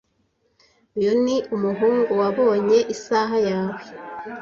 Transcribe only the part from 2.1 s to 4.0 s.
wabonye isaha yawe.